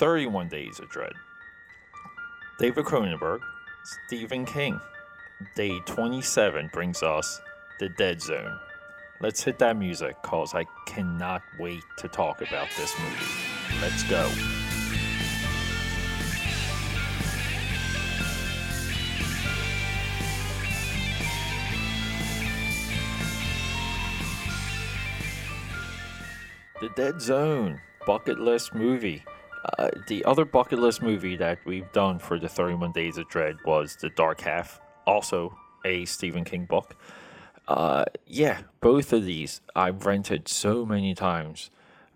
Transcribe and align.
31 0.00 0.48
Days 0.48 0.80
of 0.80 0.88
Dread. 0.88 1.12
David 2.58 2.86
Cronenberg, 2.86 3.40
Stephen 4.06 4.46
King. 4.46 4.80
Day 5.54 5.78
27 5.80 6.70
brings 6.72 7.02
us 7.02 7.38
The 7.78 7.90
Dead 7.90 8.22
Zone. 8.22 8.58
Let's 9.20 9.44
hit 9.44 9.58
that 9.58 9.76
music 9.76 10.16
because 10.22 10.54
I 10.54 10.64
cannot 10.86 11.42
wait 11.58 11.82
to 11.98 12.08
talk 12.08 12.40
about 12.40 12.68
this 12.78 12.94
movie. 12.98 13.26
Let's 13.82 14.02
go. 14.04 14.26
The 26.80 26.88
Dead 26.96 27.20
Zone, 27.20 27.78
bucket 28.06 28.40
list 28.40 28.74
movie. 28.74 29.26
Uh, 29.78 29.90
the 30.06 30.24
other 30.24 30.44
bucket 30.44 30.78
list 30.78 31.02
movie 31.02 31.36
that 31.36 31.58
we've 31.64 31.90
done 31.92 32.18
for 32.18 32.38
the 32.38 32.48
31 32.48 32.92
Days 32.92 33.18
of 33.18 33.28
Dread 33.28 33.56
was 33.64 33.96
The 33.96 34.10
Dark 34.10 34.40
Half, 34.40 34.80
also 35.06 35.56
a 35.84 36.04
Stephen 36.04 36.44
King 36.44 36.64
book. 36.64 36.96
Uh, 37.68 38.04
yeah, 38.26 38.62
both 38.80 39.12
of 39.12 39.24
these 39.24 39.60
I've 39.76 40.04
rented 40.06 40.48
so 40.48 40.84
many 40.84 41.14
times 41.14 41.70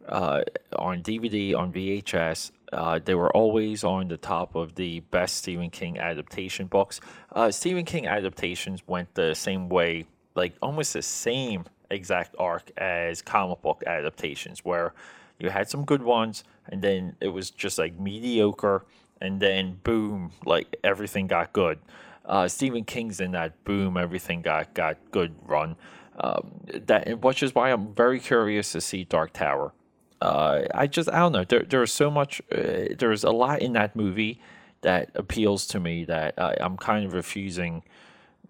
uh, 0.09 0.43
on 0.77 1.03
DVD, 1.03 1.57
on 1.57 1.73
VHS. 1.73 2.51
Uh, 2.73 2.99
they 3.05 3.15
were 3.15 3.31
always 3.37 3.85
on 3.85 4.09
the 4.09 4.17
top 4.17 4.57
of 4.57 4.75
the 4.75 5.01
best 5.01 5.37
Stephen 5.37 5.71
King 5.71 5.99
adaptation 5.99 6.67
books. 6.67 7.01
Uh, 7.33 7.51
Stephen 7.51 7.85
King 7.85 8.07
adaptations 8.07 8.83
went 8.87 9.15
the 9.15 9.35
same 9.35 9.69
way, 9.69 10.07
like 10.35 10.55
almost 10.61 10.93
the 10.93 11.03
same 11.03 11.65
exact 11.91 12.35
arc 12.39 12.71
as 12.77 13.23
comic 13.23 13.63
book 13.63 13.85
adaptations, 13.87 14.65
where 14.65 14.93
you 15.39 15.51
had 15.51 15.69
some 15.69 15.85
good 15.85 16.03
ones, 16.03 16.45
and 16.69 16.83
then 16.83 17.17
it 17.21 17.29
was 17.29 17.51
just 17.51 17.79
like 17.79 17.99
mediocre, 17.99 18.85
and 19.21 19.41
then 19.41 19.81
boom, 19.83 20.33
like 20.45 20.77
everything 20.85 21.27
got 21.27 21.53
good. 21.53 21.79
Uh, 22.25 22.49
Stephen 22.49 22.85
King's 22.85 23.21
in 23.21 23.33
that 23.33 23.65
boom, 23.65 23.97
everything 23.97 24.43
got 24.43 24.75
got 24.75 24.97
good 25.11 25.35
run. 25.47 25.77
Um, 26.19 26.61
that 26.87 27.21
which 27.23 27.43
is 27.43 27.55
why 27.55 27.71
I'm 27.71 27.95
very 27.95 28.21
curious 28.21 28.73
to 28.73 28.81
see 28.81 29.05
Dark 29.05 29.33
Tower. 29.33 29.73
Uh, 30.21 30.63
I 30.73 30.87
just 30.87 31.11
I 31.11 31.19
don't 31.19 31.33
know. 31.33 31.45
There 31.45 31.63
there's 31.63 31.93
so 31.93 32.11
much. 32.11 32.41
Uh, 32.51 32.95
there's 32.99 33.25
a 33.25 33.31
lot 33.31 33.61
in 33.61 33.73
that 33.75 33.95
movie 33.95 34.41
that 34.81 35.11
appeals 35.15 35.67
to 35.67 35.81
me 35.81 36.05
that 36.05 36.35
I, 36.39 36.57
I'm 36.61 36.77
kind 36.77 37.05
of 37.05 37.13
refusing 37.15 37.83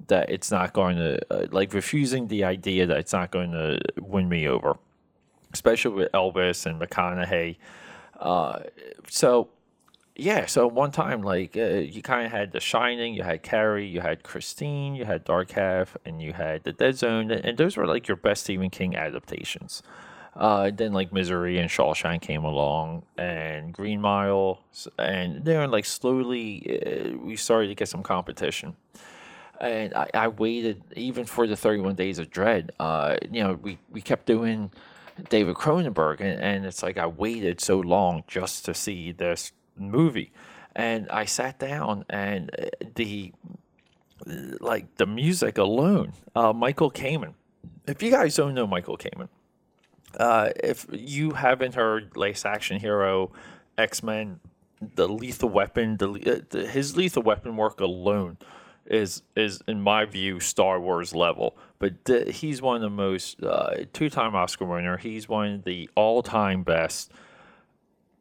that 0.09 0.31
it's 0.31 0.51
not 0.51 0.73
going 0.73 0.97
to 0.97 1.19
uh, 1.33 1.47
like 1.51 1.73
refusing 1.73 2.29
the 2.29 2.45
idea 2.45 2.87
that 2.87 2.99
it's 2.99 3.13
not 3.13 3.31
going 3.31 3.53
to 3.53 3.81
win 4.01 4.29
me 4.29 4.47
over, 4.47 4.77
especially 5.55 5.95
with 5.95 6.11
Elba 6.13 6.41
and 6.41 6.81
McConaughey. 6.81 7.57
Uh, 8.19 8.61
so 9.09 9.49
yeah, 10.17 10.47
so 10.47 10.67
one 10.67 10.91
time 10.91 11.23
like 11.23 11.57
uh, 11.57 11.65
you 11.65 12.03
kind 12.03 12.27
of 12.27 12.33
had 12.33 12.53
The 12.53 12.61
Shining, 12.61 13.15
you 13.15 13.23
had 13.23 13.43
Carrie, 13.43 13.87
you 13.87 14.01
had 14.01 14.23
Christine, 14.23 14.95
you 14.95 15.05
had 15.05 15.25
Dark 15.25 15.53
Half, 15.53 15.97
and 16.05 16.21
you 16.21 16.33
had 16.33 16.65
The 16.65 16.73
Dead 16.73 16.97
Zone, 16.97 17.31
and 17.31 17.57
those 17.57 17.77
were 17.77 17.87
like 17.87 18.07
your 18.07 18.17
best 18.17 18.43
Stephen 18.43 18.71
King 18.71 18.97
adaptations. 18.97 19.83
Uh, 20.37 20.71
then 20.75 20.93
like 20.93 21.13
Misery 21.13 21.59
and 21.59 21.71
Shawshank 21.71 22.21
came 22.21 22.45
along, 22.45 23.05
and 23.17 23.73
Green 23.73 24.01
Mile, 24.01 24.61
and 24.99 25.45
then 25.45 25.71
like 25.71 25.85
slowly 25.85 26.81
uh, 26.85 27.17
we 27.19 27.37
started 27.37 27.69
to 27.69 27.75
get 27.75 27.89
some 27.89 28.03
competition 28.03 28.77
and 29.61 29.95
I, 29.95 30.11
I 30.15 30.29
waited 30.29 30.83
even 30.97 31.25
for 31.25 31.47
the 31.47 31.57
31 31.57 31.95
Days 31.95 32.19
of 32.19 32.31
Dread. 32.31 32.73
Uh, 32.79 33.17
you 33.31 33.43
know, 33.43 33.55
we, 33.55 33.79
we 33.91 34.01
kept 34.01 34.27
doing 34.27 34.71
David 35.29 35.55
Cronenberg, 35.55 36.21
and, 36.21 36.41
and 36.41 36.67
it's 36.67 36.83
like 36.83 36.99
I 36.99 37.07
waited 37.07 37.61
so 37.61 37.79
long 37.79 38.25
just 38.27 38.65
to 38.65 38.75
see 38.75 39.13
this 39.13 39.53
movie. 39.77 40.33
And 40.75 41.09
I 41.11 41.25
sat 41.25 41.59
down, 41.59 42.05
and 42.11 42.51
uh, 42.59 42.67
the 42.97 43.33
like 44.61 44.97
the 44.97 45.07
music 45.07 45.59
alone, 45.59 46.13
uh, 46.35 46.53
Michael 46.53 46.91
Kamen. 46.91 47.35
If 47.87 48.03
you 48.03 48.11
guys 48.11 48.35
don't 48.35 48.55
know 48.55 48.67
Michael 48.67 48.97
Kamen, 48.97 49.29
uh, 50.19 50.51
if 50.63 50.87
you 50.91 51.33
haven't 51.33 51.75
heard 51.75 52.17
Last 52.17 52.47
Action 52.47 52.81
Hero, 52.81 53.31
X 53.79 54.03
Men, 54.03 54.41
the 54.95 55.09
Lethal 55.09 55.49
Weapon, 55.49 55.97
the, 55.99 56.11
uh, 56.11 56.41
the, 56.51 56.67
his 56.67 56.97
Lethal 56.97 57.23
Weapon 57.23 57.57
work 57.57 57.81
alone 57.81 58.39
is 58.87 59.23
is 59.35 59.63
in 59.67 59.81
my 59.81 60.05
view 60.05 60.41
Star 60.41 60.81
Wars 60.81 61.15
level. 61.15 61.57
But 61.85 62.03
th- 62.07 62.37
he's 62.39 62.63
one 62.63 62.77
of 62.77 62.81
the 62.81 62.89
most 62.89 63.43
uh, 63.43 63.85
two 63.93 64.09
time 64.09 64.35
Oscar 64.35 64.65
winner. 64.65 64.97
He's 64.97 65.29
one 65.29 65.53
of 65.57 65.65
the 65.65 65.91
all 65.95 66.23
time 66.23 66.63
best 66.63 67.13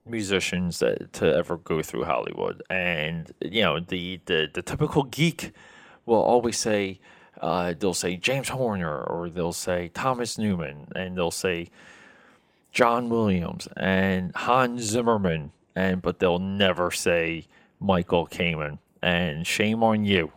musicians 0.06 0.80
that 0.80 1.14
to 1.14 1.34
ever 1.34 1.56
go 1.56 1.82
through 1.82 2.04
Hollywood. 2.04 2.62
And 2.70 3.32
you 3.40 3.62
know 3.62 3.80
the 3.80 4.20
the, 4.26 4.50
the 4.54 4.62
typical 4.62 5.04
geek 5.04 5.54
will 6.06 6.22
always 6.22 6.58
say. 6.58 7.00
Uh, 7.40 7.74
they'll 7.80 7.94
say 7.94 8.18
James 8.18 8.50
Horner, 8.50 9.02
or 9.02 9.30
they'll 9.30 9.54
say 9.54 9.88
Thomas 9.94 10.38
Newman, 10.38 10.90
and 10.94 11.18
they'll 11.18 11.32
say 11.32 11.70
John 12.74 13.08
Williams 13.08 13.70
and 13.78 14.36
Hans 14.36 14.82
Zimmerman, 14.82 15.54
and 15.74 16.02
but 16.02 16.20
they'll 16.20 16.38
never 16.38 16.92
say 16.92 17.48
Michael 17.80 18.28
Kamen. 18.28 18.80
And 19.02 19.48
shame 19.48 19.84
on 19.84 20.04
you 20.04 20.34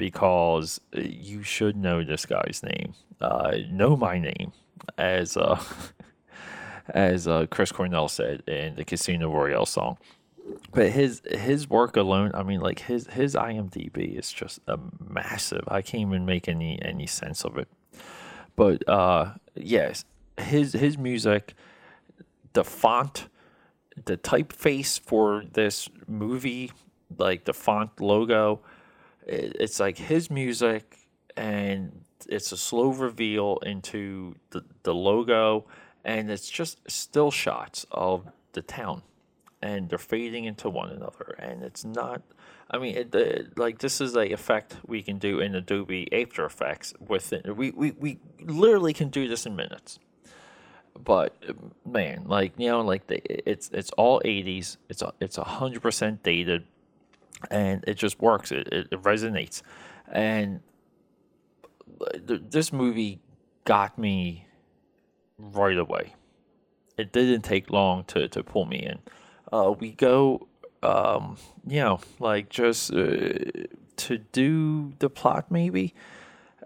because 0.00 0.80
you 0.94 1.42
should 1.42 1.76
know 1.76 2.02
this 2.02 2.24
guy's 2.24 2.62
name. 2.62 2.94
Uh, 3.20 3.58
know 3.70 3.98
my 3.98 4.18
name, 4.18 4.50
as 4.96 5.36
uh, 5.36 5.62
as 6.88 7.28
uh, 7.28 7.44
Chris 7.50 7.70
Cornell 7.70 8.08
said 8.08 8.42
in 8.48 8.76
the 8.76 8.84
Casino 8.86 9.30
Royale 9.30 9.66
song. 9.66 9.98
But 10.72 10.92
his 10.92 11.20
his 11.30 11.68
work 11.68 11.98
alone, 11.98 12.30
I 12.32 12.42
mean, 12.42 12.60
like 12.60 12.78
his 12.78 13.08
his 13.08 13.34
IMDb 13.34 14.18
is 14.18 14.32
just 14.32 14.60
a 14.66 14.78
massive. 15.06 15.64
I 15.68 15.82
can't 15.82 16.08
even 16.08 16.24
make 16.24 16.48
any 16.48 16.80
any 16.80 17.06
sense 17.06 17.44
of 17.44 17.58
it. 17.58 17.68
But 18.56 18.88
uh, 18.88 19.34
yes, 19.54 20.06
his 20.38 20.72
his 20.72 20.96
music, 20.96 21.52
the 22.54 22.64
font, 22.64 23.28
the 24.02 24.16
typeface 24.16 24.98
for 24.98 25.44
this 25.52 25.90
movie, 26.08 26.72
like 27.18 27.44
the 27.44 27.52
font 27.52 28.00
logo 28.00 28.62
it's 29.26 29.80
like 29.80 29.98
his 29.98 30.30
music 30.30 30.98
and 31.36 32.04
it's 32.28 32.52
a 32.52 32.56
slow 32.56 32.90
reveal 32.90 33.58
into 33.64 34.34
the, 34.50 34.64
the 34.82 34.94
logo 34.94 35.66
and 36.04 36.30
it's 36.30 36.48
just 36.48 36.78
still 36.90 37.30
shots 37.30 37.86
of 37.90 38.26
the 38.52 38.62
town 38.62 39.02
and 39.62 39.88
they're 39.88 39.98
fading 39.98 40.44
into 40.44 40.68
one 40.68 40.90
another 40.90 41.36
and 41.38 41.62
it's 41.62 41.84
not 41.84 42.22
i 42.70 42.78
mean 42.78 42.96
it, 42.96 43.14
it, 43.14 43.58
like 43.58 43.78
this 43.78 44.00
is 44.00 44.16
a 44.16 44.32
effect 44.32 44.76
we 44.86 45.02
can 45.02 45.18
do 45.18 45.40
in 45.40 45.54
adobe 45.54 46.08
after 46.12 46.44
effects 46.44 46.94
within 47.06 47.42
we, 47.56 47.70
we, 47.70 47.92
we 47.92 48.18
literally 48.42 48.92
can 48.92 49.08
do 49.08 49.28
this 49.28 49.46
in 49.46 49.56
minutes. 49.56 49.98
But 51.02 51.34
man 51.86 52.24
like 52.26 52.52
you 52.58 52.68
know 52.68 52.82
like 52.82 53.06
the, 53.06 53.22
it's 53.48 53.70
it's 53.72 53.90
all 53.92 54.20
80s 54.24 54.76
it's 54.88 55.02
a, 55.02 55.12
it's 55.20 55.38
100% 55.38 56.22
dated 56.22 56.64
and 57.50 57.84
it 57.86 57.94
just 57.94 58.20
works. 58.20 58.52
It, 58.52 58.68
it, 58.72 58.88
it 58.90 59.02
resonates, 59.02 59.62
and 60.10 60.60
th- 62.26 62.42
this 62.50 62.72
movie 62.72 63.20
got 63.64 63.98
me 63.98 64.46
right 65.38 65.78
away. 65.78 66.14
It 66.96 67.12
didn't 67.12 67.42
take 67.42 67.70
long 67.70 68.04
to, 68.04 68.28
to 68.28 68.42
pull 68.42 68.66
me 68.66 68.78
in. 68.78 68.98
Uh, 69.52 69.72
we 69.78 69.92
go, 69.92 70.48
um, 70.82 71.36
you 71.66 71.80
know, 71.80 72.00
like 72.18 72.48
just 72.50 72.92
uh, 72.92 73.32
to 73.96 74.18
do 74.32 74.92
the 74.98 75.08
plot, 75.08 75.50
maybe 75.50 75.94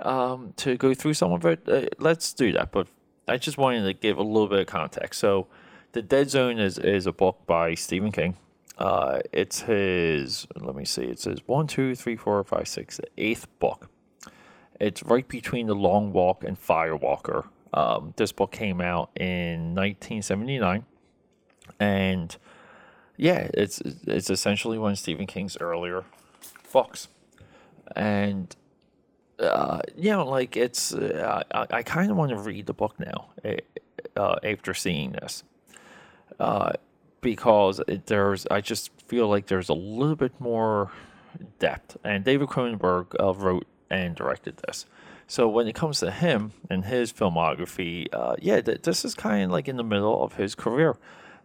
um, 0.00 0.52
to 0.56 0.76
go 0.76 0.94
through 0.94 1.14
some 1.14 1.32
of 1.32 1.44
it. 1.44 1.68
Uh, 1.68 1.86
let's 1.98 2.32
do 2.32 2.52
that. 2.52 2.72
But 2.72 2.88
I 3.28 3.36
just 3.36 3.58
wanted 3.58 3.84
to 3.84 3.92
give 3.92 4.18
a 4.18 4.22
little 4.22 4.48
bit 4.48 4.60
of 4.60 4.66
context. 4.66 5.20
So, 5.20 5.46
The 5.92 6.02
Dead 6.02 6.30
Zone 6.30 6.58
is, 6.58 6.78
is 6.78 7.06
a 7.06 7.12
book 7.12 7.41
by 7.46 7.74
Stephen 7.74 8.12
King. 8.12 8.36
Uh, 8.76 9.21
it's 9.32 9.62
his, 9.62 10.47
let 10.56 10.74
me 10.74 10.84
see, 10.84 11.04
It 11.04 11.22
his 11.22 11.41
one, 11.47 11.66
two, 11.66 11.94
three, 11.94 12.16
four, 12.16 12.42
five, 12.44 12.66
six, 12.68 13.00
eighth 13.16 13.47
book. 13.59 13.88
It's 14.80 15.03
right 15.03 15.26
between 15.26 15.66
The 15.68 15.74
Long 15.74 16.12
Walk 16.12 16.42
and 16.42 16.60
Firewalker. 16.60 17.47
Um, 17.72 18.15
this 18.16 18.32
book 18.32 18.50
came 18.50 18.80
out 18.80 19.10
in 19.16 19.74
1979. 19.74 20.84
And 21.78 22.36
yeah, 23.16 23.48
it's 23.54 23.80
it's 23.80 24.28
essentially 24.28 24.78
one 24.78 24.92
of 24.92 24.98
Stephen 24.98 25.27
King's 25.27 25.56
earlier 25.59 26.04
books. 26.72 27.09
And 27.94 28.54
uh, 29.38 29.80
you 29.97 30.10
know, 30.10 30.27
like 30.27 30.56
it's, 30.56 30.92
uh, 30.94 31.42
I, 31.53 31.66
I 31.78 31.82
kind 31.82 32.10
of 32.10 32.16
want 32.16 32.30
to 32.30 32.38
read 32.38 32.66
the 32.66 32.72
book 32.72 32.98
now 32.98 33.28
eh, 33.44 33.59
uh, 34.16 34.36
after 34.44 34.74
seeing 34.74 35.12
this. 35.12 35.42
Because 37.24 37.80
there's 38.06 38.47
I 38.50 38.60
just 38.60 38.91
feel 39.09 39.28
like 39.28 39.47
there's 39.47 39.68
a 39.68 39.74
little 39.74 40.15
bit 40.15 40.38
more 40.41 40.92
depth. 41.59 41.97
And 42.04 42.22
David 42.22 42.48
Cronenberg 42.48 43.16
uh, 43.18 43.34
wrote 43.34 43.66
and 43.91 44.15
directed 44.15 44.59
this. 44.59 44.86
So 45.26 45.48
when 45.48 45.66
it 45.66 45.74
comes 45.74 46.00
to 46.00 46.10
him 46.10 46.53
and 46.68 46.84
his 46.84 47.12
filmography, 47.12 48.09
uh, 48.12 48.36
yeah, 48.41 48.60
th- 48.60 48.82
this 48.82 49.04
is 49.04 49.15
kind 49.15 49.44
of 49.44 49.50
like 49.50 49.68
in 49.68 49.76
the 49.76 49.84
middle 49.84 50.22
of 50.22 50.34
his 50.34 50.54
career. 50.54 50.97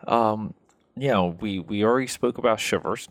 Um, 0.05 0.53
you 0.97 1.07
know, 1.07 1.37
we 1.39 1.59
we 1.59 1.83
already 1.83 2.07
spoke 2.07 2.37
about 2.37 2.59
Shivers. 2.59 3.07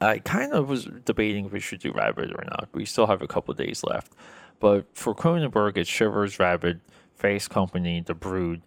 I 0.00 0.18
kind 0.18 0.52
of 0.52 0.68
was 0.68 0.84
debating 1.04 1.46
if 1.46 1.52
we 1.52 1.60
should 1.60 1.80
do 1.80 1.92
Rabid 1.92 2.30
or 2.30 2.44
not. 2.44 2.68
We 2.74 2.84
still 2.84 3.06
have 3.06 3.22
a 3.22 3.26
couple 3.26 3.54
days 3.54 3.82
left, 3.82 4.12
but 4.60 4.86
for 4.94 5.14
Cronenberg, 5.14 5.76
it's 5.78 5.90
Shivers, 5.90 6.38
Rabid, 6.38 6.80
Fast 7.16 7.50
Company, 7.50 8.00
The 8.00 8.14
Brood, 8.14 8.62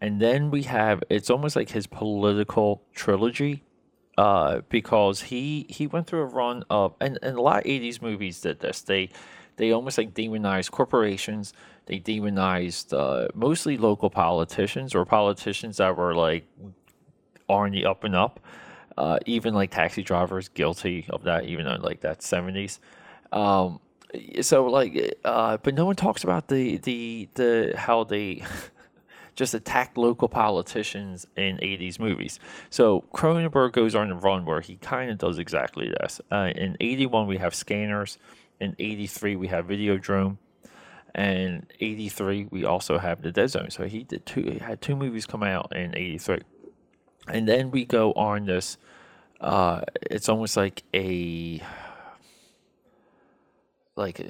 and 0.00 0.20
then 0.20 0.50
we 0.50 0.62
have 0.64 1.02
it's 1.10 1.30
almost 1.30 1.56
like 1.56 1.70
his 1.70 1.86
political 1.86 2.82
trilogy 2.94 3.64
uh, 4.18 4.62
because 4.68 5.22
he 5.22 5.66
he 5.68 5.86
went 5.86 6.06
through 6.06 6.22
a 6.22 6.26
run 6.26 6.64
of 6.70 6.94
and, 7.00 7.18
and 7.22 7.36
a 7.36 7.40
lot 7.40 7.58
of 7.58 7.64
80s 7.64 8.02
movies 8.02 8.40
did 8.40 8.60
this. 8.60 8.80
They 8.80 9.10
they 9.56 9.72
almost 9.72 9.98
like 9.98 10.14
demonized 10.14 10.70
corporations. 10.70 11.52
They 11.86 11.98
demonized 11.98 12.92
uh, 12.92 13.28
mostly 13.34 13.76
local 13.76 14.10
politicians 14.10 14.94
or 14.94 15.04
politicians 15.04 15.78
that 15.78 15.96
were 15.96 16.14
like 16.14 16.46
on 17.48 17.70
the 17.70 17.86
up 17.86 18.04
and 18.04 18.14
up. 18.14 18.40
Uh, 18.96 19.18
even 19.26 19.54
like 19.54 19.70
taxi 19.70 20.02
drivers 20.02 20.48
guilty 20.48 21.06
of 21.10 21.22
that 21.22 21.44
even 21.44 21.64
though 21.64 21.76
like 21.76 22.00
that 22.00 22.18
70s 22.18 22.80
um, 23.30 23.78
so 24.40 24.66
like 24.66 25.16
uh, 25.24 25.56
but 25.58 25.72
no 25.72 25.86
one 25.86 25.94
talks 25.94 26.24
about 26.24 26.48
the 26.48 26.78
the 26.78 27.28
the 27.34 27.74
how 27.76 28.02
they 28.02 28.42
just 29.38 29.54
attack 29.54 29.96
local 29.96 30.28
politicians 30.28 31.24
in 31.36 31.58
80s 31.58 32.00
movies. 32.00 32.40
So 32.70 33.04
Cronenberg 33.14 33.70
goes 33.70 33.94
on 33.94 34.10
a 34.10 34.16
run 34.16 34.44
where 34.44 34.60
he 34.60 34.74
kind 34.78 35.12
of 35.12 35.18
does 35.18 35.38
exactly 35.38 35.88
this. 36.00 36.20
Uh, 36.30 36.50
in 36.56 36.76
81, 36.80 37.28
we 37.28 37.38
have 37.38 37.54
Scanners. 37.54 38.18
In 38.58 38.74
83, 38.80 39.36
we 39.36 39.46
have 39.46 39.68
Videodrome. 39.68 40.38
And 41.14 41.72
83, 41.78 42.48
we 42.50 42.64
also 42.64 42.98
have 42.98 43.22
The 43.22 43.30
Dead 43.30 43.48
Zone. 43.48 43.70
So 43.70 43.84
he 43.84 44.02
did 44.02 44.26
two, 44.26 44.42
he 44.42 44.58
had 44.58 44.80
two 44.80 44.96
movies 44.96 45.24
come 45.24 45.44
out 45.44 45.74
in 45.74 45.96
83. 45.96 46.40
And 47.28 47.48
then 47.48 47.70
we 47.70 47.84
go 47.84 48.12
on 48.14 48.44
this, 48.46 48.76
uh, 49.40 49.82
it's 50.02 50.28
almost 50.28 50.56
like 50.56 50.82
a, 50.92 51.62
like, 53.94 54.28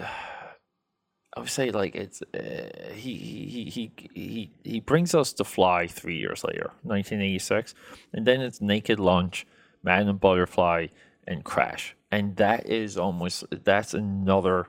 I 1.37 1.41
would 1.41 1.51
say 1.51 1.71
like 1.71 1.95
it's 1.95 2.23
uh, 2.23 2.93
he, 2.95 3.15
he 3.15 3.65
he 3.71 3.93
he 4.15 4.51
he 4.65 4.81
brings 4.81 5.15
us 5.15 5.33
to 5.35 5.45
Fly 5.45 5.87
three 5.87 6.17
years 6.17 6.43
later, 6.43 6.73
1986, 6.83 7.75
and 8.13 8.27
then 8.27 8.41
it's 8.41 8.61
Naked 8.61 8.99
Lunch, 8.99 9.47
Madame 9.83 10.17
Butterfly, 10.17 10.87
and 11.27 11.45
Crash, 11.45 11.95
and 12.11 12.37
that 12.37 12.67
is 12.67 12.97
almost 12.97 13.45
that's 13.51 13.93
another 13.93 14.69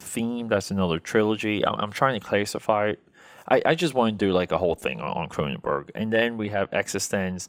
theme. 0.00 0.48
That's 0.48 0.70
another 0.70 0.98
trilogy. 0.98 1.64
I'm, 1.64 1.76
I'm 1.76 1.92
trying 1.92 2.20
to 2.20 2.26
classify 2.26 2.88
it. 2.88 3.00
I, 3.48 3.62
I 3.64 3.74
just 3.74 3.94
want 3.94 4.18
to 4.18 4.26
do 4.26 4.32
like 4.32 4.52
a 4.52 4.58
whole 4.58 4.74
thing 4.74 5.00
on, 5.00 5.16
on 5.16 5.28
Cronenberg, 5.28 5.90
and 5.94 6.12
then 6.12 6.36
we 6.36 6.48
have 6.48 6.70
eXistenZ, 6.70 7.48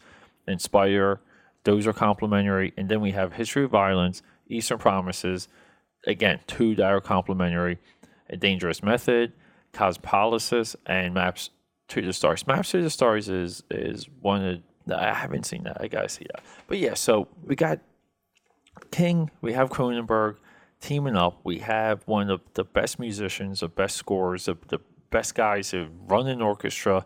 Spider. 0.58 1.20
Those 1.64 1.88
are 1.88 1.94
complementary, 1.94 2.74
and 2.78 2.90
then 2.90 3.02
we 3.02 3.12
have 3.12 3.34
History 3.34 3.64
of 3.64 3.72
Violence, 3.72 4.22
Eastern 4.48 4.78
Promises. 4.78 5.48
Again, 6.08 6.40
two 6.48 6.74
that 6.76 6.92
are 6.92 7.02
complementary 7.02 7.78
a 8.32 8.38
Dangerous 8.38 8.82
Method, 8.82 9.34
Cosmopolis, 9.74 10.76
and 10.86 11.14
Maps 11.14 11.52
to 11.90 12.02
the 12.02 12.14
Stars. 12.14 12.48
Maps 12.48 12.72
to 12.72 12.82
the 12.82 12.90
Stars 12.90 13.30
is 13.30 13.64
is 13.70 14.08
one 14.22 14.44
of 14.44 14.60
I 14.94 15.14
haven't 15.14 15.46
seen 15.46 15.64
that. 15.64 15.78
I 15.80 15.88
gotta 15.88 16.10
see 16.10 16.26
that. 16.32 16.44
But 16.68 16.80
yeah, 16.80 16.96
so 16.96 17.28
we 17.46 17.56
got 17.56 17.80
King, 18.92 19.30
we 19.42 19.54
have 19.54 19.70
Cronenberg 19.70 20.38
teaming 20.80 21.16
up. 21.16 21.40
We 21.44 21.60
have 21.60 22.02
one 22.08 22.30
of 22.30 22.42
the 22.54 22.64
best 22.64 23.00
musicians, 23.00 23.60
the 23.60 23.68
best 23.68 23.96
scores, 23.96 24.46
the, 24.46 24.58
the 24.68 24.80
best 25.12 25.36
guys 25.36 25.72
who 25.72 25.88
run 26.08 26.28
an 26.28 26.42
orchestra. 26.42 27.06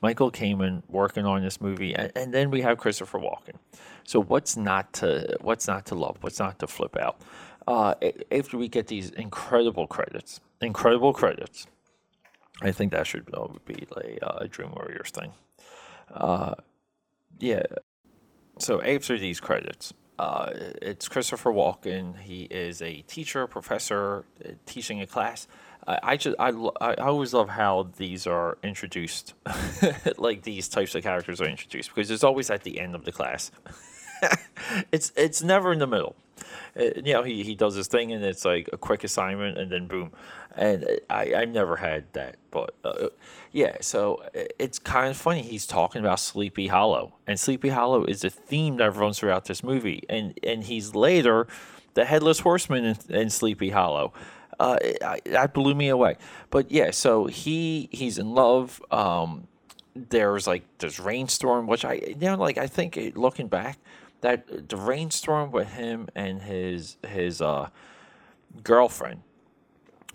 Michael 0.00 0.32
Kamen 0.32 0.82
working 0.88 1.24
on 1.24 1.42
this 1.42 1.60
movie, 1.60 1.94
and, 1.94 2.10
and, 2.16 2.34
then 2.34 2.50
we 2.50 2.62
have 2.62 2.76
Christopher 2.76 3.20
Walken. 3.20 3.54
So 4.02 4.20
what's 4.20 4.56
not 4.56 4.92
to 4.94 5.36
what's 5.42 5.68
not 5.68 5.86
to 5.86 5.94
love? 5.94 6.16
What's 6.22 6.40
not 6.40 6.58
to 6.58 6.66
flip 6.66 6.96
out? 6.96 7.20
Uh, 7.66 7.94
after 8.30 8.58
we 8.58 8.68
get 8.68 8.88
these 8.88 9.10
incredible 9.10 9.86
credits, 9.86 10.40
incredible 10.60 11.12
credits. 11.12 11.66
I 12.60 12.72
think 12.72 12.92
that 12.92 13.06
should 13.06 13.26
be 13.64 13.86
like 13.94 14.18
a 14.22 14.46
Dream 14.48 14.72
Warriors 14.72 15.10
thing. 15.10 15.32
Uh, 16.12 16.54
yeah. 17.38 17.62
So 18.58 18.82
after 18.82 19.18
these 19.18 19.40
credits, 19.40 19.92
uh, 20.18 20.50
it's 20.80 21.08
Christopher 21.08 21.52
Walken. 21.52 22.18
He 22.20 22.42
is 22.42 22.82
a 22.82 23.02
teacher, 23.02 23.46
professor, 23.46 24.24
uh, 24.44 24.50
teaching 24.66 25.00
a 25.00 25.06
class. 25.06 25.48
I, 25.86 25.98
I 26.02 26.16
just 26.16 26.36
I, 26.38 26.50
I 26.80 26.94
always 26.94 27.34
love 27.34 27.48
how 27.48 27.88
these 27.96 28.26
are 28.26 28.58
introduced, 28.62 29.34
like 30.18 30.42
these 30.42 30.68
types 30.68 30.94
of 30.94 31.02
characters 31.02 31.40
are 31.40 31.48
introduced 31.48 31.92
because 31.94 32.10
it's 32.10 32.22
always 32.22 32.50
at 32.50 32.62
the 32.62 32.78
end 32.78 32.94
of 32.94 33.04
the 33.04 33.12
class. 33.12 33.50
it's 34.92 35.12
it's 35.16 35.42
never 35.42 35.72
in 35.72 35.80
the 35.80 35.86
middle. 35.86 36.14
Uh, 36.78 36.84
you 36.96 37.12
know, 37.12 37.22
he, 37.22 37.42
he 37.42 37.54
does 37.54 37.74
his 37.74 37.86
thing 37.86 38.12
and 38.12 38.24
it's 38.24 38.44
like 38.44 38.68
a 38.72 38.78
quick 38.78 39.04
assignment 39.04 39.58
and 39.58 39.70
then 39.70 39.86
boom. 39.86 40.12
And 40.56 40.86
I, 41.10 41.34
I 41.34 41.44
never 41.44 41.76
had 41.76 42.12
that. 42.12 42.36
But 42.50 42.74
uh, 42.84 43.08
yeah, 43.52 43.76
so 43.80 44.22
it's 44.58 44.78
kind 44.78 45.10
of 45.10 45.16
funny. 45.16 45.42
He's 45.42 45.66
talking 45.66 46.00
about 46.00 46.20
Sleepy 46.20 46.68
Hollow. 46.68 47.14
And 47.26 47.38
Sleepy 47.38 47.70
Hollow 47.70 48.04
is 48.04 48.24
a 48.24 48.30
theme 48.30 48.76
that 48.78 48.94
runs 48.94 49.18
throughout 49.18 49.46
this 49.46 49.62
movie. 49.62 50.04
And, 50.08 50.38
and 50.42 50.64
he's 50.64 50.94
later 50.94 51.46
the 51.94 52.04
Headless 52.04 52.40
Horseman 52.40 52.84
in, 52.84 52.96
in 53.14 53.30
Sleepy 53.30 53.70
Hollow. 53.70 54.12
Uh, 54.60 54.78
that 55.24 55.54
blew 55.54 55.74
me 55.74 55.88
away. 55.88 56.16
But 56.50 56.70
yeah, 56.70 56.90
so 56.90 57.26
he 57.26 57.88
he's 57.90 58.18
in 58.18 58.32
love. 58.34 58.80
Um, 58.90 59.48
there's 59.94 60.46
like 60.46 60.62
this 60.78 61.00
rainstorm, 61.00 61.66
which 61.66 61.84
I 61.84 61.94
you 61.94 62.16
know 62.20 62.36
like 62.36 62.58
I 62.58 62.66
think 62.66 62.98
looking 63.16 63.48
back, 63.48 63.78
that 64.22 64.68
the 64.68 64.76
rainstorm 64.76 65.52
with 65.52 65.68
him 65.68 66.08
and 66.14 66.42
his 66.42 66.96
his 67.06 67.40
uh, 67.40 67.68
girlfriend 68.64 69.22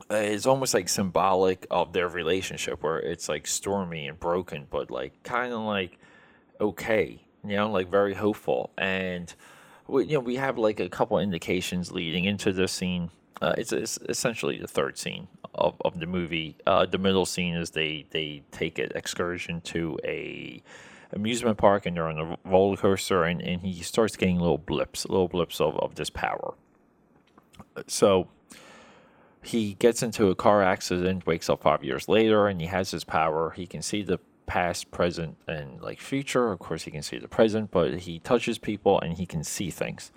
is 0.09 0.45
almost 0.45 0.73
like 0.73 0.89
symbolic 0.89 1.67
of 1.69 1.93
their 1.93 2.07
relationship 2.07 2.81
where 2.81 2.99
it's 2.99 3.27
like 3.27 3.45
stormy 3.45 4.07
and 4.07 4.19
broken 4.19 4.65
but 4.69 4.89
like 4.89 5.21
kind 5.23 5.53
of 5.53 5.59
like 5.61 5.97
okay 6.61 7.21
you 7.47 7.55
know 7.55 7.71
like 7.71 7.89
very 7.89 8.13
hopeful. 8.13 8.71
And 8.77 9.33
we, 9.87 10.05
you 10.05 10.13
know 10.13 10.19
we 10.19 10.35
have 10.35 10.57
like 10.57 10.79
a 10.79 10.89
couple 10.89 11.17
indications 11.19 11.91
leading 11.91 12.25
into 12.25 12.51
this 12.51 12.71
scene. 12.71 13.09
Uh, 13.41 13.53
it's, 13.57 13.71
it's, 13.71 13.99
essentially 14.09 14.57
the 14.57 14.67
third 14.67 14.97
scene 14.97 15.27
of, 15.53 15.79
of 15.85 15.99
the 15.99 16.07
movie. 16.07 16.55
Uh, 16.65 16.85
the 16.85 16.97
middle 16.97 17.25
scene 17.25 17.55
is 17.55 17.71
they 17.71 18.05
they 18.11 18.43
take 18.51 18.79
an 18.79 18.91
excursion 18.95 19.61
to 19.61 19.97
a 20.03 20.61
amusement 21.13 21.57
park 21.57 21.85
and 21.85 21.95
you're 21.95 22.09
on 22.09 22.19
a 22.19 22.49
roller 22.49 22.77
coaster 22.77 23.23
and, 23.23 23.41
and 23.41 23.61
he 23.61 23.81
starts 23.81 24.15
getting 24.15 24.39
little 24.39 24.57
blips, 24.57 25.05
little 25.07 25.27
blips 25.27 25.61
of, 25.61 25.77
of 25.77 25.95
this 25.95 26.09
power. 26.09 26.55
So 27.87 28.27
he 29.41 29.75
gets 29.75 30.03
into 30.03 30.29
a 30.29 30.35
car 30.35 30.61
accident, 30.63 31.25
wakes 31.25 31.49
up 31.49 31.63
five 31.63 31.83
years 31.83 32.07
later, 32.07 32.47
and 32.47 32.59
he 32.59 32.67
has 32.67 32.91
his 32.91 33.03
power. 33.03 33.51
He 33.51 33.65
can 33.65 33.81
see 33.81 34.01
the 34.01 34.19
past, 34.45 34.91
present, 34.91 35.37
and 35.47 35.81
like 35.81 35.99
future. 35.99 36.51
Of 36.51 36.59
course, 36.59 36.83
he 36.83 36.91
can 36.91 37.03
see 37.03 37.17
the 37.17 37.27
present, 37.27 37.71
but 37.71 37.99
he 37.99 38.19
touches 38.19 38.57
people 38.57 38.99
and 38.99 39.17
he 39.17 39.25
can 39.25 39.43
see 39.43 39.69
things. 39.69 40.11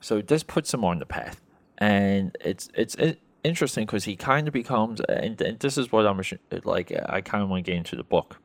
So 0.00 0.22
this 0.22 0.42
puts 0.42 0.72
him 0.72 0.84
on 0.84 0.98
the 0.98 1.06
path, 1.06 1.42
and 1.76 2.36
it's 2.40 2.68
it's 2.74 2.96
interesting 3.44 3.84
because 3.84 4.04
he 4.04 4.16
kind 4.16 4.48
of 4.48 4.54
becomes, 4.54 5.00
and, 5.00 5.38
and 5.40 5.58
this 5.58 5.76
is 5.76 5.92
what 5.92 6.06
I'm 6.06 6.22
like. 6.64 6.92
I 7.06 7.20
kind 7.20 7.42
of 7.42 7.50
want 7.50 7.64
to 7.64 7.70
get 7.70 7.76
into 7.76 7.96
the 7.96 8.02
book 8.02 8.38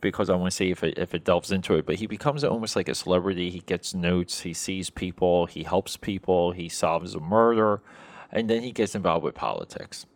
because 0.00 0.30
I 0.30 0.36
want 0.36 0.50
to 0.50 0.56
see 0.56 0.70
if 0.70 0.82
it 0.82 0.98
if 0.98 1.14
it 1.14 1.24
delves 1.24 1.52
into 1.52 1.74
it. 1.74 1.86
But 1.86 1.96
he 1.96 2.06
becomes 2.06 2.44
almost 2.44 2.76
like 2.76 2.88
a 2.88 2.94
celebrity. 2.94 3.50
He 3.50 3.60
gets 3.60 3.94
notes. 3.94 4.40
He 4.40 4.54
sees 4.54 4.90
people. 4.90 5.46
He 5.46 5.64
helps 5.64 5.96
people. 5.96 6.52
He 6.52 6.68
solves 6.68 7.14
a 7.14 7.20
murder, 7.20 7.82
and 8.30 8.48
then 8.48 8.62
he 8.62 8.72
gets 8.72 8.94
involved 8.94 9.24
with 9.24 9.34
politics. 9.34 10.06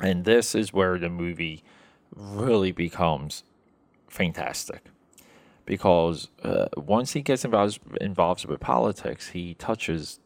And 0.00 0.24
this 0.24 0.54
is 0.54 0.72
where 0.72 0.98
the 0.98 1.08
movie 1.08 1.64
really 2.14 2.72
becomes 2.72 3.44
fantastic, 4.08 4.84
because 5.66 6.28
uh, 6.42 6.66
once 6.76 7.12
he 7.12 7.20
gets 7.22 7.44
involved 7.44 7.80
involved 8.00 8.46
with 8.46 8.60
politics, 8.60 9.28
he 9.30 9.54
touches 9.54 10.20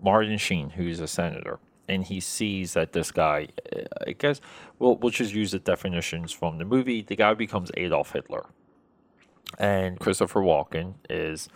Martin 0.00 0.38
Sheen, 0.38 0.70
who's 0.70 1.00
a 1.00 1.06
senator 1.08 1.58
and 1.92 2.04
he 2.04 2.20
sees 2.20 2.72
that 2.72 2.92
this 2.92 3.10
guy, 3.12 3.48
uh, 3.76 3.82
I 4.06 4.12
guess, 4.12 4.40
we'll, 4.78 4.96
we'll 4.96 5.10
just 5.10 5.34
use 5.34 5.52
the 5.52 5.58
definitions 5.58 6.32
from 6.32 6.58
the 6.58 6.64
movie. 6.64 7.02
The 7.02 7.16
guy 7.16 7.34
becomes 7.34 7.70
Adolf 7.76 8.12
Hitler. 8.12 8.46
And 9.58 10.00
Christopher 10.00 10.40
Walken 10.40 10.94
is, 11.10 11.48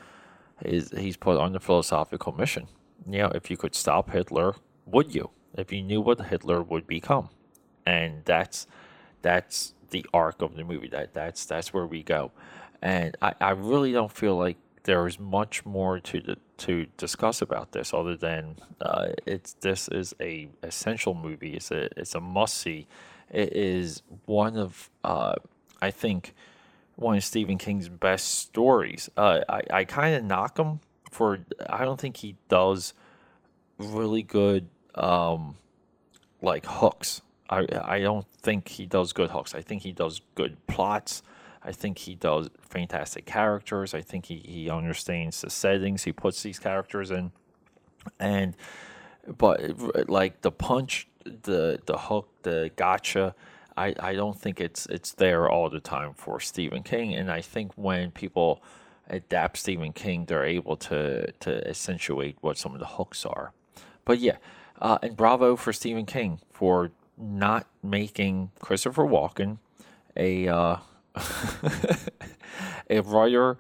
is 0.62 0.90
he's 0.90 1.16
put 1.16 1.38
on 1.38 1.52
the 1.52 1.61
philosophical 1.61 2.33
mission. 2.33 2.69
You 3.09 3.21
know, 3.21 3.33
if 3.35 3.50
you 3.50 3.57
could 3.57 3.75
stop 3.75 4.11
Hitler, 4.11 4.55
would 4.85 5.14
you? 5.14 5.31
If 5.55 5.73
you 5.73 5.83
knew 5.83 6.02
what 6.02 6.21
Hitler 6.21 6.62
would 6.62 6.87
become. 6.87 7.31
And 7.87 8.23
that's 8.25 8.66
that's 9.23 9.75
the 9.90 10.05
arc 10.12 10.43
of 10.43 10.57
the 10.57 10.64
movie. 10.64 10.88
That 10.88 11.14
that's 11.14 11.47
that's 11.47 11.73
where 11.73 11.87
we 11.87 12.02
go. 12.02 12.33
And 12.83 13.16
I, 13.23 13.33
I 13.40 13.50
really 13.50 13.93
don't 13.93 14.12
feel 14.12 14.37
like 14.37 14.59
there 14.83 15.07
is 15.07 15.19
much 15.19 15.64
more 15.64 15.99
to 16.00 16.21
the, 16.21 16.37
to 16.59 16.87
discuss 16.97 17.43
about 17.43 17.73
this 17.73 17.93
other 17.93 18.17
than 18.17 18.57
uh, 18.81 19.09
it's 19.27 19.55
this 19.55 19.89
is 19.89 20.15
a 20.21 20.49
essential 20.63 21.15
movie. 21.15 21.55
It's 21.55 21.71
a 21.71 21.89
it's 21.99 22.15
a 22.15 22.21
must 22.21 22.57
see. 22.57 22.87
It 23.31 23.53
is 23.53 24.03
one 24.25 24.57
of 24.57 24.91
uh, 25.05 25.35
I 25.83 25.91
think 25.91 26.35
one 26.97 27.17
of 27.17 27.25
Stephen 27.25 27.59
King's 27.59 27.89
best 27.89 28.35
stories. 28.35 29.11
Uh, 29.17 29.41
I 29.49 29.63
I 29.71 29.85
kind 29.85 30.15
of 30.15 30.25
knock 30.25 30.59
him 30.59 30.81
for 31.11 31.41
I 31.69 31.85
don't 31.85 32.01
think 32.01 32.19
he 32.19 32.37
does 32.49 32.95
really 33.79 34.23
good 34.23 34.69
um, 34.95 35.57
like 36.41 36.65
hooks. 36.67 37.23
I 37.51 37.67
I 37.83 38.01
don't 38.01 38.27
think 38.27 38.69
he 38.69 38.87
does 38.87 39.13
good 39.13 39.31
hooks. 39.31 39.55
I 39.55 39.61
think 39.61 39.83
he 39.83 39.93
does 39.93 40.21
good 40.35 40.57
plots. 40.67 41.23
I 41.66 41.73
think 41.73 41.99
he 41.99 42.14
does 42.14 42.49
fantastic 42.61 43.26
characters. 43.26 43.92
I 43.92 44.00
think 44.00 44.26
he, 44.26 44.37
he 44.38 44.70
understands 44.70 45.40
the 45.40 45.50
settings 45.50 46.04
he 46.04 46.12
puts 46.12 46.42
these 46.42 46.61
characters 46.61 47.11
in. 47.11 47.32
And 48.20 48.54
but 49.37 50.08
like 50.08 50.42
the 50.42 50.52
punch, 50.52 51.08
the 51.25 51.80
the 51.85 51.99
hook, 51.99 52.28
the 52.42 52.70
gotcha, 52.76 53.35
I, 53.76 53.94
I 53.99 54.14
don't 54.14 54.40
think 54.40 54.61
it's 54.61 54.87
it's 54.87 55.12
there 55.12 55.50
all 55.50 55.68
the 55.68 55.80
time 55.80 56.14
for 56.14 56.38
Stephen 56.38 56.85
King. 56.85 57.14
And 57.14 57.32
I 57.32 57.40
think 57.40 57.73
when 57.75 58.12
people 58.12 58.62
adapt 59.08 59.56
Stephen 59.56 59.92
King, 59.92 60.26
they're 60.26 60.44
able 60.44 60.76
to 60.76 61.32
to 61.32 61.68
accentuate 61.68 62.37
what 62.42 62.56
some 62.58 62.75
of 62.75 62.78
the 62.78 62.87
hooks 62.87 63.26
are. 63.26 63.52
But 64.04 64.20
yeah, 64.20 64.37
uh, 64.80 64.99
and 65.02 65.16
bravo 65.16 65.56
for 65.56 65.73
Stephen 65.73 66.06
King 66.06 66.40
for 66.52 66.92
not 67.18 67.66
making 67.82 68.52
Christopher 68.61 69.04
Walken 69.04 69.58
a 70.16 70.46
uh, 70.49 70.76
a 72.90 73.00
writer, 73.00 73.58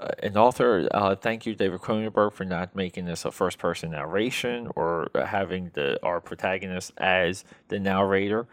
uh, 0.00 0.08
an 0.22 0.36
author. 0.36 0.88
Uh, 0.92 1.14
thank 1.14 1.46
you, 1.46 1.54
David 1.54 1.80
Cronenberg, 1.80 2.32
for 2.32 2.44
not 2.44 2.74
making 2.74 3.06
this 3.06 3.24
a 3.24 3.30
first 3.30 3.58
person 3.58 3.90
narration 3.90 4.68
or 4.76 5.08
having 5.14 5.70
the 5.74 5.98
our 6.02 6.20
protagonist 6.20 6.92
as 6.98 7.44
the 7.68 7.78
narrator. 7.78 8.46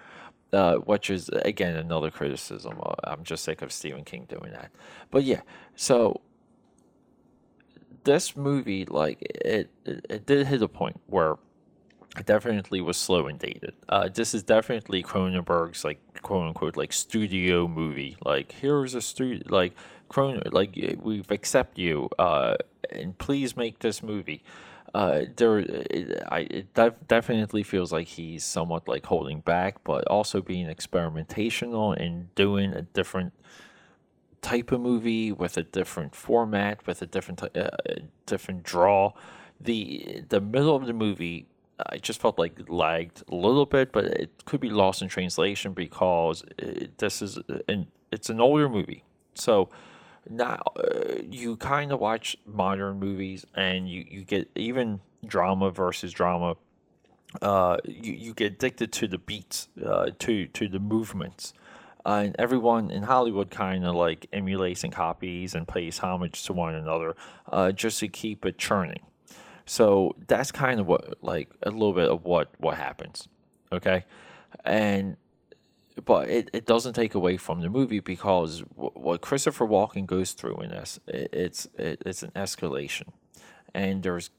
Uh, 0.53 0.75
which 0.79 1.09
is 1.09 1.29
again 1.29 1.77
another 1.77 2.11
criticism. 2.11 2.77
Uh, 2.83 2.93
I'm 3.05 3.23
just 3.23 3.45
sick 3.45 3.61
of 3.61 3.71
Stephen 3.71 4.03
King 4.03 4.25
doing 4.27 4.51
that. 4.51 4.69
But 5.09 5.23
yeah, 5.23 5.43
so 5.77 6.19
this 8.03 8.35
movie, 8.35 8.83
like 8.85 9.21
it, 9.21 9.69
it, 9.85 10.05
it 10.09 10.25
did 10.25 10.47
hit 10.47 10.61
a 10.61 10.67
point 10.67 10.99
where 11.07 11.37
it 12.17 12.25
definitely 12.25 12.81
was 12.81 12.97
slow 12.97 13.27
and 13.27 13.39
dated. 13.39 13.73
Uh, 13.87 14.09
this 14.09 14.33
is 14.33 14.43
definitely 14.43 15.01
Cronenberg's 15.01 15.83
like 15.85 15.99
quote 16.21 16.47
unquote 16.47 16.75
like 16.75 16.91
studio 16.91 17.67
movie. 17.67 18.17
Like 18.25 18.51
here's 18.51 18.95
a 18.95 19.01
studio 19.01 19.43
like 19.49 19.73
Cron 20.09 20.41
like 20.51 20.75
we 21.01 21.23
accept 21.29 21.77
you 21.77 22.09
uh, 22.19 22.55
and 22.91 23.17
please 23.17 23.55
make 23.55 23.79
this 23.79 24.03
movie. 24.03 24.43
Uh, 24.93 25.21
there, 25.37 25.59
it, 25.59 26.21
I, 26.29 26.39
it 26.39 26.73
def- 26.73 27.07
definitely 27.07 27.63
feels 27.63 27.93
like 27.93 28.07
he's 28.07 28.43
somewhat 28.43 28.89
like 28.89 29.05
holding 29.05 29.39
back, 29.39 29.81
but 29.85 30.05
also 30.07 30.41
being 30.41 30.67
experimentational 30.67 31.95
and 31.95 32.33
doing 32.35 32.73
a 32.73 32.81
different 32.81 33.31
type 34.41 34.73
of 34.73 34.81
movie 34.81 35.31
with 35.31 35.55
a 35.55 35.63
different 35.63 36.13
format, 36.13 36.85
with 36.85 37.01
a 37.01 37.05
different 37.05 37.41
uh, 37.55 37.69
different 38.25 38.63
draw. 38.63 39.13
The 39.61 40.23
the 40.27 40.41
middle 40.41 40.75
of 40.75 40.87
the 40.87 40.93
movie 40.93 41.47
I 41.87 41.97
just 41.97 42.21
felt 42.21 42.37
like 42.39 42.59
lagged 42.67 43.23
a 43.29 43.35
little 43.35 43.65
bit, 43.65 43.91
but 43.91 44.05
it 44.05 44.45
could 44.45 44.61
be 44.61 44.69
lost 44.69 45.01
in 45.01 45.07
translation 45.07 45.73
because 45.73 46.43
it, 46.57 46.97
this 46.97 47.21
is 47.21 47.39
an 47.67 47.87
it's 48.11 48.29
an 48.29 48.41
older 48.41 48.69
movie. 48.69 49.03
So 49.33 49.69
now 50.29 50.61
uh, 50.75 51.15
you 51.29 51.57
kind 51.57 51.91
of 51.91 51.99
watch 51.99 52.37
modern 52.45 52.99
movies 52.99 53.45
and 53.55 53.89
you, 53.89 54.05
you 54.09 54.23
get 54.23 54.49
even 54.55 54.99
drama 55.25 55.71
versus 55.71 56.11
drama. 56.11 56.57
Uh, 57.41 57.77
you, 57.85 58.13
you 58.13 58.33
get 58.33 58.53
addicted 58.53 58.91
to 58.91 59.07
the 59.07 59.17
beats, 59.17 59.69
uh, 59.85 60.11
to 60.19 60.47
to 60.47 60.67
the 60.67 60.79
movements, 60.79 61.53
uh, 62.05 62.23
and 62.25 62.35
everyone 62.37 62.91
in 62.91 63.03
Hollywood 63.03 63.49
kind 63.49 63.85
of 63.85 63.95
like 63.95 64.27
emulates 64.33 64.83
and 64.83 64.91
copies 64.91 65.55
and 65.55 65.65
pays 65.65 65.99
homage 65.99 66.43
to 66.43 66.53
one 66.53 66.75
another, 66.75 67.15
uh, 67.49 67.71
just 67.71 67.99
to 67.99 68.09
keep 68.09 68.45
it 68.45 68.57
churning. 68.57 68.99
So 69.71 70.17
that's 70.27 70.51
kind 70.51 70.81
of 70.81 70.87
what 70.87 71.23
like 71.23 71.49
a 71.63 71.71
little 71.71 71.93
bit 71.93 72.09
of 72.09 72.25
what 72.25 72.49
what 72.57 72.75
happens. 72.75 73.29
Okay, 73.71 74.03
and 74.65 75.15
but 76.03 76.27
it, 76.27 76.49
it 76.51 76.65
doesn't 76.65 76.91
take 76.91 77.15
away 77.15 77.37
from 77.37 77.61
the 77.61 77.69
movie 77.69 78.01
because 78.01 78.65
what 78.75 79.21
Christopher 79.21 79.65
Walken 79.65 80.05
goes 80.05 80.33
through 80.33 80.57
in 80.57 80.71
this 80.71 80.99
it, 81.07 81.29
it's 81.31 81.69
it, 81.77 82.03
it's 82.05 82.21
an 82.21 82.31
escalation, 82.31 83.13
and 83.73 84.03
there's 84.03 84.29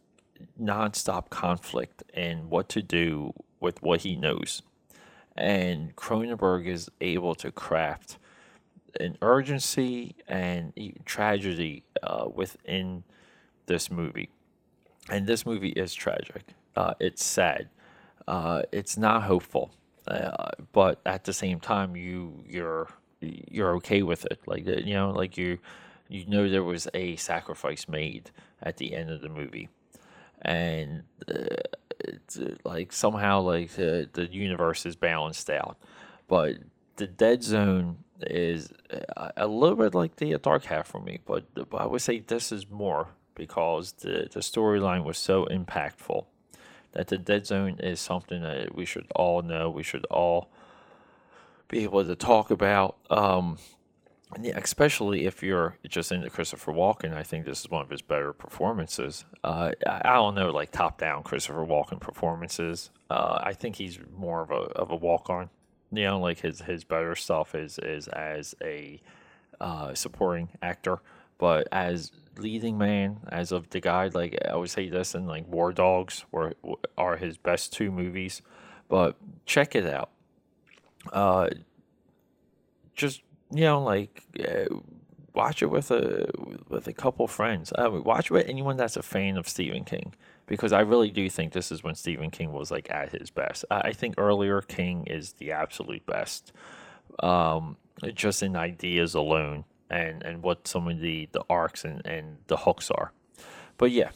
nonstop 0.61 1.31
conflict 1.31 2.03
in 2.13 2.51
what 2.51 2.69
to 2.69 2.83
do 2.83 3.33
with 3.59 3.81
what 3.81 4.03
he 4.03 4.17
knows, 4.17 4.61
and 5.35 5.97
Cronenberg 5.97 6.67
is 6.67 6.91
able 7.01 7.35
to 7.37 7.51
craft 7.51 8.19
an 9.01 9.17
urgency 9.23 10.15
and 10.29 10.75
tragedy 11.07 11.85
uh, 12.03 12.29
within 12.31 13.05
this 13.65 13.91
movie 13.91 14.29
and 15.09 15.27
this 15.27 15.45
movie 15.45 15.71
is 15.71 15.95
tragic. 15.95 16.55
Uh, 16.77 16.95
it's 17.01 17.25
sad. 17.25 17.69
Uh, 18.27 18.63
it's 18.73 18.97
not 18.97 19.25
hopeful, 19.25 19.71
uh, 20.07 20.51
but 20.73 21.01
at 21.05 21.25
the 21.25 21.33
same 21.33 21.61
time, 21.61 21.97
you 21.97 22.45
you're 22.49 22.89
you're 23.21 23.75
okay 23.77 24.03
with 24.03 24.25
it. 24.27 24.41
Like 24.47 24.67
you 24.67 24.95
know, 24.95 25.11
like 25.11 25.37
you 25.37 25.59
you 26.09 26.27
know 26.27 26.49
there 26.49 26.65
was 26.65 26.89
a 26.95 27.17
sacrifice 27.17 27.89
made 27.89 28.31
at 28.63 28.77
the 28.77 28.95
end 28.95 29.11
of 29.11 29.21
the 29.21 29.29
movie, 29.29 29.69
and 30.43 31.03
uh, 31.29 31.57
uh, 32.09 32.43
like 32.65 32.93
somehow 32.93 33.41
like 33.41 33.73
the 33.73 34.09
the 34.13 34.27
universe 34.27 34.87
is 34.87 34.95
balanced 34.95 35.51
out, 35.51 35.77
but 36.29 36.57
the 36.97 37.07
dead 37.07 37.43
zone 37.43 37.99
is 38.21 38.73
uh, 39.17 39.31
a 39.37 39.47
little 39.47 39.77
bit 39.77 39.95
like 39.95 40.17
the 40.17 40.39
dark 40.39 40.65
half 40.65 40.87
for 40.87 41.01
me, 41.01 41.19
but, 41.27 41.45
but 41.55 41.77
I 41.77 41.87
would 41.87 42.03
say 42.03 42.21
this 42.21 42.53
is 42.53 42.71
more 42.71 43.09
because 43.35 43.93
the, 43.93 44.29
the 44.31 44.41
storyline 44.41 45.05
was 45.05 45.19
so 45.19 45.47
impactful 45.47 46.27
that 46.93 47.09
the 47.09 47.19
dead 47.19 47.47
zone 47.47 47.79
is 47.81 48.01
something 48.01 48.43
that 48.43 48.75
we 48.75 48.85
should 48.85 49.07
all 49.15 49.43
know. 49.43 49.71
We 49.71 49.83
should 49.83 50.05
all 50.07 50.49
be 51.69 51.85
able 51.85 52.05
to 52.05 52.15
talk 52.15 52.51
about. 52.51 52.97
Um, 53.11 53.59
yeah, 54.41 54.59
especially 54.59 55.27
if 55.27 55.43
you're 55.43 55.77
just 55.89 56.11
into 56.11 56.31
Christopher 56.31 56.73
Walken, 56.73 57.15
I 57.15 57.23
think 57.23 57.45
this 57.45 57.61
is 57.61 57.71
one 57.71 57.83
of 57.83 57.91
his 57.91 58.01
better 58.01 58.33
performances. 58.33 59.25
Uh, 59.45 59.73
I 59.87 60.15
don't 60.15 60.35
know, 60.35 60.51
like 60.51 60.71
top 60.71 60.99
down 60.99 61.23
Christopher 61.23 61.67
Walken 61.67 62.01
performances. 62.01 62.91
Uh, 63.11 63.41
I 63.43 63.53
think 63.53 63.77
he's 63.77 63.99
more 64.17 64.43
of 64.43 64.51
a 64.51 64.55
of 64.55 64.91
a 64.91 64.97
walk 64.97 65.29
on. 65.29 65.51
You 65.91 66.05
know, 66.05 66.21
like 66.21 66.41
his 66.41 66.63
his 66.63 66.85
better 66.85 67.15
stuff 67.15 67.55
is 67.55 67.79
is 67.79 68.09
as 68.09 68.55
a 68.63 69.01
uh, 69.61 69.95
supporting 69.95 70.49
actor, 70.63 71.01
but 71.37 71.69
as 71.71 72.11
leading 72.37 72.79
man 72.79 73.21
as 73.29 73.53
of 73.53 73.71
the 73.71 73.81
guy. 73.81 74.09
Like 74.09 74.39
I 74.49 74.57
would 74.57 74.71
say 74.71 74.89
this 74.89 75.15
and 75.15 75.27
like 75.27 75.47
War 75.49 75.73
Dogs 75.73 76.25
were 76.31 76.55
are 76.97 77.17
his 77.17 77.37
best 77.37 77.73
two 77.73 77.91
movies, 77.91 78.43
but 78.89 79.17
check 79.47 79.75
it 79.75 79.87
out. 79.87 80.11
Uh, 81.13 81.49
just 82.95 83.23
you 83.51 83.65
know 83.65 83.83
like. 83.83 84.23
Uh, 84.39 84.77
watch 85.35 85.63
it 85.63 85.71
with 85.71 85.91
a 85.91 86.31
with 86.69 86.87
a 86.87 86.93
couple 86.93 87.27
friends. 87.27 87.73
Watch 87.79 88.27
it 88.27 88.35
with 88.35 88.49
anyone 88.49 88.77
that's 88.77 88.97
a 88.97 89.03
fan 89.03 89.37
of 89.37 89.49
Stephen 89.49 89.85
King 89.85 90.15
because 90.47 90.73
I 90.73 90.81
really 90.81 91.11
do 91.11 91.29
think 91.31 91.53
this 91.53 91.73
is 91.73 91.83
when 91.83 91.95
Stephen 91.95 92.31
King 92.31 92.53
was 92.53 92.71
like 92.71 92.91
at 92.91 93.13
his 93.13 93.31
best. 93.31 93.65
I 93.71 93.93
think 93.93 94.15
earlier 94.19 94.61
King 94.61 95.07
is 95.07 95.33
the 95.35 95.53
absolute 95.53 96.05
best, 96.07 96.53
um, 97.21 97.77
just 98.15 98.43
in 98.43 98.57
ideas 98.57 99.15
alone 99.15 99.65
and 99.93 100.23
and 100.23 100.43
what 100.43 100.67
some 100.67 100.89
of 100.89 100.99
the 101.01 101.29
the 101.33 101.45
arcs 101.49 101.85
and 101.85 102.05
and 102.07 102.39
the 102.49 102.57
hooks 102.57 102.91
are. 102.91 103.13
But 103.77 103.91
yeah, 103.91 104.11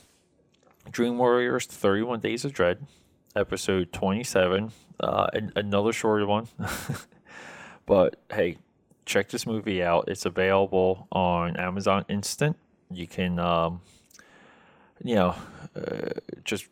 Dream 0.91 1.19
Warriors: 1.19 1.67
Thirty 1.67 2.03
One 2.03 2.21
Days 2.21 2.45
of 2.45 2.53
Dread, 2.53 2.87
episode 3.37 3.93
twenty 3.93 4.25
seven. 4.25 4.73
Uh, 4.99 5.27
another 5.55 5.93
shorter 5.93 6.27
one. 6.27 6.49
but 7.87 8.17
hey, 8.33 8.57
check 9.05 9.29
this 9.29 9.47
movie 9.47 9.83
out. 9.83 10.09
It's 10.09 10.25
available 10.25 11.07
on 11.13 11.57
Amazon 11.57 12.07
Instant. 12.09 12.57
You 12.91 13.07
can, 13.07 13.39
um, 13.39 13.83
you 15.05 15.17
know, 15.17 15.35
uh, 15.77 16.19
just 16.45 16.67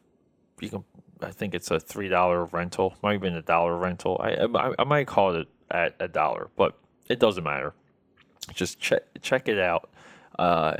you 0.61 0.71
can. 0.71 0.85
I 1.21 1.31
think 1.31 1.55
it's 1.55 1.71
a 1.71 1.79
three 1.79 2.09
dollar 2.09 2.47
rental, 2.47 2.97
might 3.03 3.13
have 3.13 3.21
been 3.21 3.37
a 3.37 3.43
dollar 3.43 3.77
rental. 3.77 4.19
I, 4.21 4.31
I 4.31 4.75
I 4.79 4.85
might 4.85 5.07
call 5.07 5.37
it 5.37 5.49
at 5.71 5.95
a 6.01 6.09
dollar, 6.09 6.49
but 6.57 6.79
it 7.09 7.19
doesn't 7.19 7.45
matter 7.45 7.75
just 8.53 8.79
check 8.81 9.03
check 9.23 9.49
it 9.49 9.59
out. 9.59 9.91
Uh, 10.39 10.77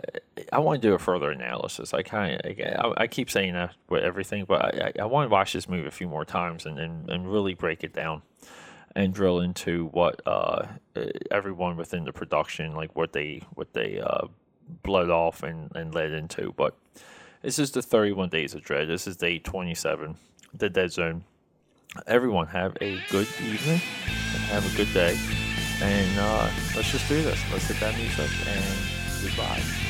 I 0.53 0.59
want 0.59 0.83
to 0.83 0.89
do 0.89 0.95
a 0.95 0.99
further 0.99 1.31
analysis. 1.31 1.95
I 1.95 2.03
kind 2.03 2.41
of 2.45 2.59
I, 2.59 3.03
I, 3.03 3.07
keep 3.07 3.31
saying 3.31 3.53
that 3.53 3.75
with 3.89 4.03
everything, 4.03 4.47
but 4.47 4.75
I, 4.83 4.93
I, 5.01 5.05
want 5.05 5.31
to 5.31 5.33
watch 5.33 5.53
this 5.53 5.69
movie 5.69 5.87
a 5.87 5.93
few 5.93 6.09
more 6.09 6.25
times 6.25 6.67
and, 6.67 6.77
and, 6.77 7.09
and 7.09 7.33
really 7.33 7.55
break 7.55 7.85
it 7.85 7.93
down 7.93 8.23
and 8.97 9.15
drill 9.15 9.41
into 9.41 9.87
what 9.93 10.21
uh, 10.27 10.67
everyone 11.31 11.77
within 11.77 12.05
the 12.05 12.13
production 12.13 12.75
like 12.75 12.97
what 12.97 13.13
they 13.13 13.43
what 13.55 13.73
they 13.75 14.01
uh, 14.01 14.27
bled 14.83 15.11
off 15.11 15.45
and, 15.45 15.71
and 15.77 15.95
led 15.95 16.13
into. 16.13 16.53
But 16.57 16.77
this 17.43 17.59
is 17.59 17.71
the 17.71 17.83
31 17.83 18.31
Days 18.31 18.55
of 18.55 18.63
Dread. 18.63 18.89
This 18.89 19.07
is 19.07 19.17
day 19.17 19.39
27, 19.39 20.17
the 20.53 20.69
Dead 20.69 20.91
Zone. 20.91 21.25
Everyone 22.09 22.49
have 22.49 22.77
a 22.81 22.99
good 23.09 23.29
evening 23.41 23.81
and 24.07 24.43
have 24.51 24.73
a 24.73 24.77
good 24.77 24.93
day 24.93 25.17
and 25.85 26.19
uh, 26.19 26.51
let's 26.75 26.91
just 26.91 27.09
do 27.09 27.23
this. 27.23 27.41
Let's 27.53 27.69
hit 27.69 27.79
that 27.81 27.95
music 27.97 28.31
and 28.49 28.65
goodbye. 29.23 29.84